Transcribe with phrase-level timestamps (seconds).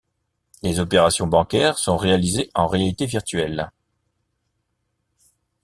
[0.63, 3.71] Les opérations bancaires sont réalisées en réalité virtuelle.